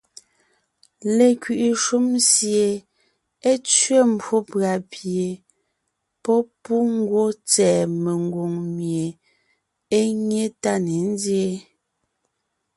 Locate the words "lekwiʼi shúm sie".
1.17-2.67